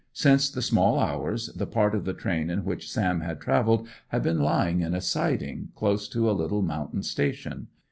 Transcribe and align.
Since 0.13 0.49
the 0.49 0.63
small 0.63 0.99
hours, 0.99 1.53
the 1.55 1.67
part 1.67 1.93
of 1.93 2.05
the 2.05 2.15
train 2.15 2.49
in 2.49 2.65
which 2.65 2.89
Sam 2.91 3.19
had 3.21 3.39
travelled 3.39 3.87
had 4.07 4.23
been 4.23 4.39
lying 4.39 4.81
in 4.81 4.95
a 4.95 4.99
siding, 4.99 5.67
close 5.75 6.07
to 6.09 6.27
a 6.27 6.31
little 6.33 6.63
mountain 6.63 7.03
station. 7.03 7.67